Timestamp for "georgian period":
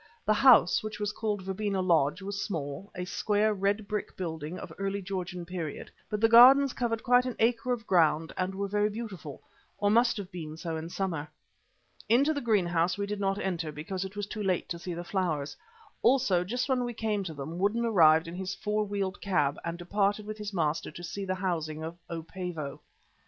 4.99-5.91